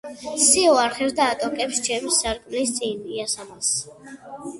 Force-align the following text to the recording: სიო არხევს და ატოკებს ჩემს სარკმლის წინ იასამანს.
სიო 0.43 0.71
არხევს 0.83 1.11
და 1.19 1.27
ატოკებს 1.33 1.81
ჩემს 1.87 2.17
სარკმლის 2.23 2.73
წინ 2.79 3.05
იასამანს. 3.19 3.71